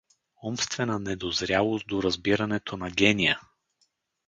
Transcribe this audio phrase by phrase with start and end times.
[0.49, 3.39] Умствена недозрялост до разбирането на гения!